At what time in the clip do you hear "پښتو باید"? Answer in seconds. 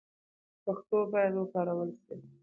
0.63-1.33